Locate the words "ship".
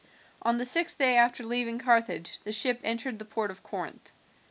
2.51-2.79